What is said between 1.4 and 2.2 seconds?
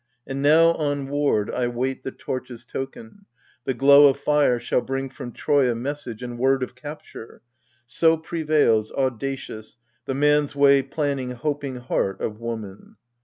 I wait the